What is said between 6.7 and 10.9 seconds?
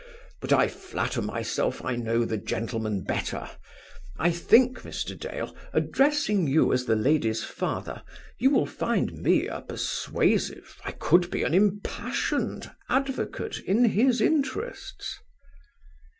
as the lady's father, you will find me a persuasive,